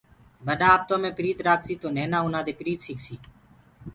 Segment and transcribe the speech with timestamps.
[0.45, 3.19] ٻڏآ آپتو مي پريت رآکسيٚ تو نهينآ آُنآ دي پريت سيٚڪسيٚ